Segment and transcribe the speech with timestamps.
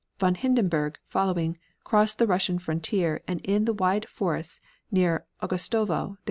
[0.17, 5.85] Von Hindenburg, following, crossed the Russian frontier and in the wide forests near Augustovo there
[5.85, 6.17] was much fighting.